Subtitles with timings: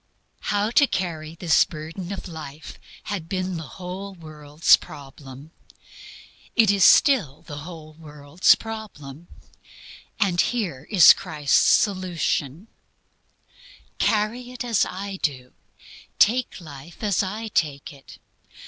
[0.49, 5.51] How to carry this burden of life had been the whole world's problem.
[6.55, 9.27] It is still the whole world's problem.
[10.19, 12.67] And here is Christ's solution:
[13.99, 15.53] "Carry it as I do.
[16.17, 18.17] Take life as I take it.